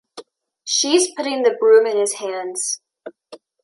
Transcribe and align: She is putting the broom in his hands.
She 0.65 0.95
is 0.95 1.11
putting 1.15 1.43
the 1.43 1.55
broom 1.59 1.85
in 1.85 1.95
his 1.95 2.13
hands. 2.13 2.81